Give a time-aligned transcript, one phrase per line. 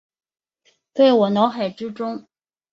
[0.95, 2.27] 在我脑海之中